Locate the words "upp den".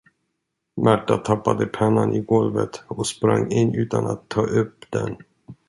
4.41-5.17